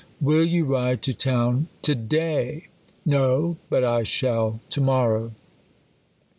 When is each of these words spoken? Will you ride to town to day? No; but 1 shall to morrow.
Will 0.19 0.43
you 0.43 0.65
ride 0.65 1.03
to 1.03 1.13
town 1.13 1.67
to 1.83 1.93
day? 1.93 2.69
No; 3.05 3.57
but 3.69 3.83
1 3.83 4.05
shall 4.05 4.59
to 4.71 4.81
morrow. 4.81 5.33